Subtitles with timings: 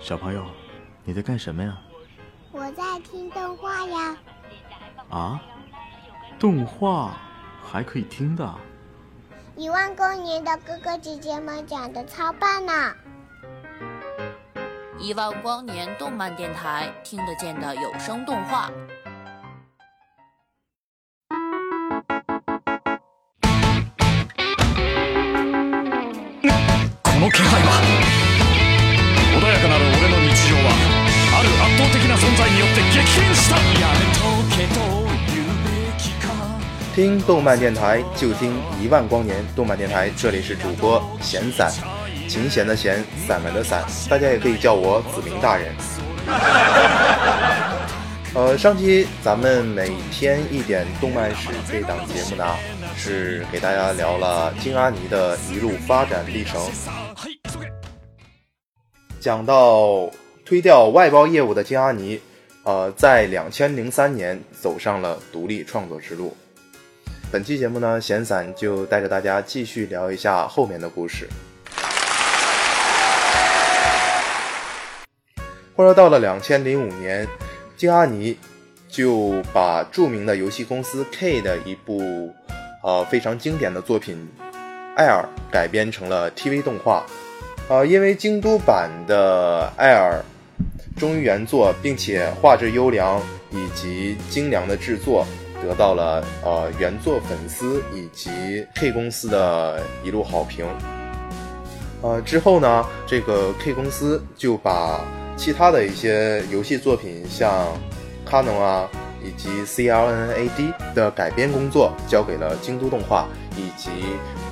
[0.00, 0.44] 小朋友，
[1.04, 1.78] 你在干什么呀？
[2.52, 4.16] 我在听动画呀。
[5.10, 5.40] 啊？
[6.38, 7.16] 动画
[7.64, 8.54] 还可以听的？
[9.56, 12.94] 一万光年的哥哥姐姐们讲的超棒呢！
[14.98, 18.70] 一万光年动漫电台听得见的有声动画。
[27.02, 27.89] この気配は
[31.40, 34.20] ある圧倒的な存在によって激変したやめと
[34.56, 34.80] けと
[35.34, 36.24] 言うべきか
[36.94, 41.70] 听动漫电台就听一万光年动漫电台，这里是主播闲散，
[42.28, 45.74] 琴弦的弦，散文的散，大家也可以叫我子明大人。
[48.34, 52.44] 呃，上期咱们每天一点动漫史这档节目呢，
[52.94, 56.60] 是给大家聊了金阿尼的一路发展历程，
[57.14, 57.70] はい急げ
[59.20, 60.10] 讲到
[60.51, 62.19] 推掉外包业务的金阿尼，
[62.65, 66.35] 呃，在两千零三年走上了独立创作之路。
[67.31, 71.25] 本期节目呢，闲散就带着大家继续聊一下后面的故事。
[75.73, 77.25] 话说到了两千零五年，
[77.77, 78.37] 金阿尼
[78.89, 82.29] 就把著名的游戏公司 K 的一部
[82.83, 84.27] 呃非常经典的作品
[84.97, 87.05] 《艾尔》改编成了 TV 动画。
[87.69, 90.19] 呃，因为京都版的《艾尔》
[91.01, 95.25] 忠于原作，并且画质优良以及精良的制作，
[95.59, 98.29] 得到了呃原作粉丝以及
[98.75, 100.63] K 公司的一路好评。
[102.03, 105.03] 呃，之后呢，这个 K 公司就把
[105.35, 107.65] 其他的一些游戏作品，像
[108.23, 108.87] 《卡农》啊
[109.25, 113.89] 以及《CLNAD》的改编工作交给了京都动画，以及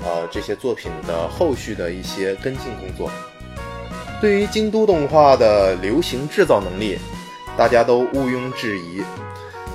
[0.03, 3.11] 呃这些作品的后续的一些跟进工作。
[4.21, 6.97] 对于京都动画的流行制造能力，
[7.57, 9.01] 大家都毋庸置疑。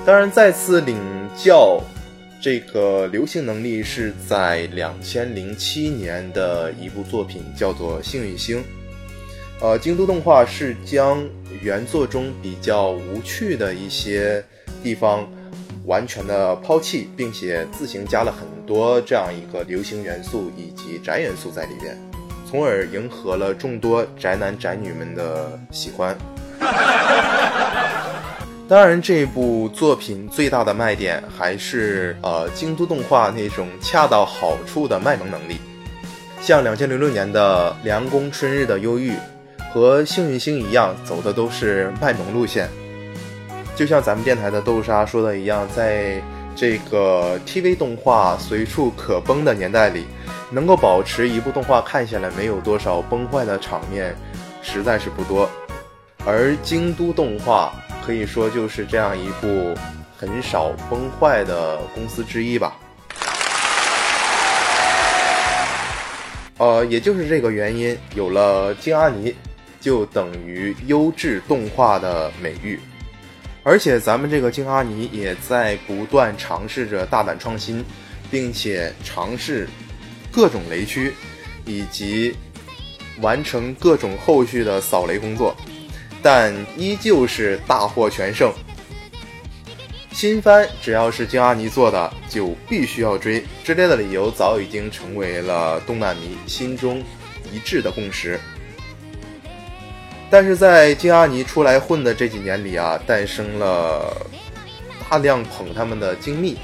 [0.05, 0.97] 当然，再次领
[1.35, 1.81] 教
[2.39, 8.57] 这个流行能力是在两千零七年的一部作品，叫做《幸运星》。
[9.61, 11.27] 呃，京都动画是将
[11.63, 14.43] 原作中比较无趣的一些
[14.83, 15.27] 地方
[15.85, 21.97] 完全的抛弃，并且自行加了很多这样一个流行元素以及宅元素在里边，
[22.55, 26.17] 从而迎合了众多宅男宅女们的喜欢。
[28.65, 35.57] 当然，这部作品最大的卖点还是呃京都动画那种恰到好处的卖萌能力。
[36.39, 39.11] 像两千零六年的《凉宫春日的忧郁》
[39.73, 42.69] 和《幸运星》一样，走的都是卖萌路线。
[43.75, 46.21] 就像咱们电台的豆沙说的一样，在
[46.55, 50.05] 这个 TV 动画随处可崩的年代里，
[50.51, 54.15] 能够保持一部动画看下来没有多少崩坏的场面，
[54.61, 55.49] 实在是不多。
[56.25, 57.73] 而京都动画
[58.05, 59.75] 可以说就是这样一部
[60.17, 62.75] 很少崩坏的公司之一吧。
[66.57, 69.35] 呃，也就是这个原因，有了金阿尼，
[69.81, 72.79] 就等于优质动画的美誉。
[73.61, 77.83] 而且咱们这个金阿尼也在不断尝试着大胆创新，
[78.31, 79.67] 并且尝试
[80.35, 81.13] 各种雷区，
[81.65, 82.35] 以及
[83.21, 85.55] 完成各种后续的扫雷工作。
[86.21, 88.51] 但依旧是大获全胜。
[90.11, 93.45] 新番只要是京阿尼做的，就必须要追。
[93.63, 97.01] 之类的理由早已经成为了动漫迷心中
[97.53, 98.39] 一致的共识。
[100.29, 104.25] 但是在京阿尼出来混的这几年里啊，诞生了
[105.07, 106.57] 大量捧他们的精蜜，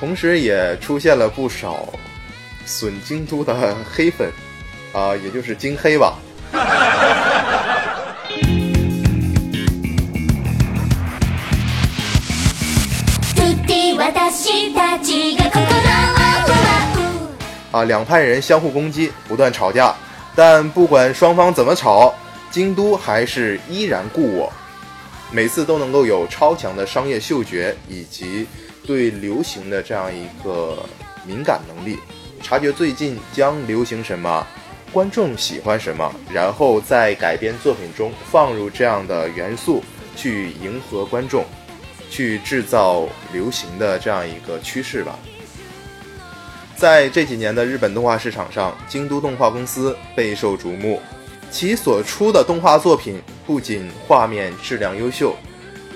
[0.00, 1.92] 同时也出现了不少
[2.65, 4.31] 损京都的黑粉，
[4.93, 6.19] 啊、也就是京黑吧。
[14.33, 16.15] 私たちが心を奪
[17.73, 19.93] う啊，两派人相互攻击，不断吵架，
[20.35, 22.13] 但不管双方怎么吵，
[22.49, 24.51] 京都还是依然故我，
[25.31, 28.47] 每次都能够有超强的商业嗅觉以及
[28.87, 30.85] 对流行的这样一个
[31.25, 31.99] 敏感能力，
[32.46, 34.46] 察觉最近将流行什么，
[34.92, 39.82] 观众喜欢什么，然后在改编作品中放入这样的元素，
[40.14, 41.44] 去迎合观众，
[42.08, 45.18] 去制造流行的这样一个趋势吧。
[46.76, 51.02] 在这几年的日本动画市场上，京都动画公司备受瞩目。
[51.50, 55.34] 其所出的动画作品不仅画面质量优秀，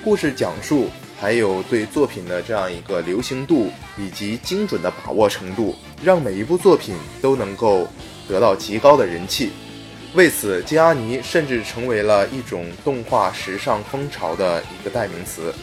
[0.02, 7.87] 故事讲述还有对作品的这样一个流行度以及精准的把握程度，让每一部作品都能够
[8.26, 9.50] 得到极高的人气。
[10.14, 15.55] 为此，金阿尼甚至成为了一种动画时尚风潮的一个代名词。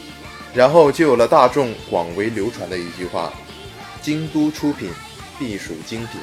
[0.54, 3.34] 然后就有了大众广为流传的一句话
[4.02, 4.90] ：“京都出品，
[5.40, 6.22] 必属精品。”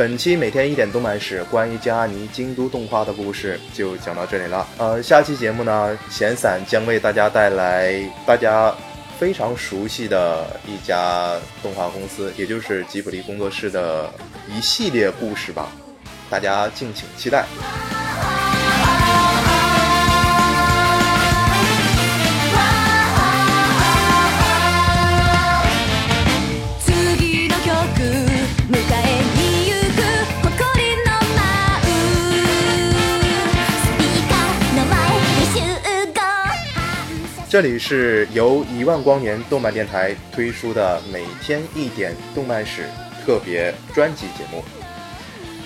[0.00, 4.66] 本期每天一点动漫史关于江阿尼京都动画的故事就讲到这里了。
[4.78, 8.74] 呃，下期节目呢，闲散将为大家带来大家
[9.18, 14.10] 非常熟悉的一家动画公司，也就是吉卜力工作室的
[14.48, 15.68] 一系列故事吧，
[16.30, 17.44] 大家敬请期待。
[37.50, 42.84] 这里是由一万光年动漫电台推出的每天一点动漫史
[43.26, 44.62] 特别专辑节目。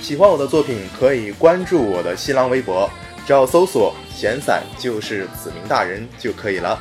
[0.01, 2.89] 喜欢我的作品，可以关注我的新浪微博，
[3.27, 6.81] 只要搜索“闲散就是子明大人”就可以了。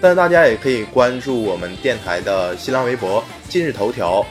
[0.00, 4.24] 但大家也可以关注我们电台的新浪微博、今日头条，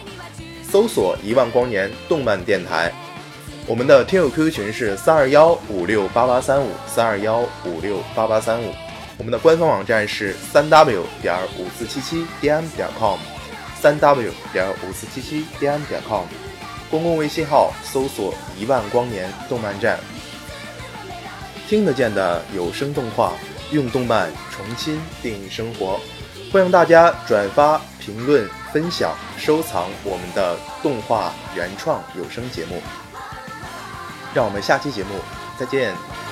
[0.63, 2.89] 搜索“一万光年动漫电台”。
[3.67, 8.71] 我们的听友 QQ 群是三二幺五六八八三五三二幺五六八八三五。
[9.17, 13.17] 我们的官方网站是三 w 点五四七七 dm 点 com，
[13.79, 16.25] 三 w 点五四七七 dm 点 com。
[16.89, 19.99] 公共微信号搜索“一万光年动漫站”，
[21.67, 23.33] 听得见的有声动画，
[23.71, 25.99] 用动漫重新定义生活。
[26.49, 32.81] 欢迎大家转发、评论、分享、收藏我们的动画原创有声节目。
[34.33, 35.19] 让我们下期节目
[35.59, 36.26] 再见。